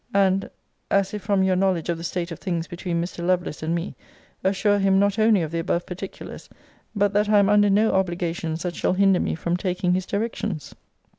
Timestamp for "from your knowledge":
1.21-1.87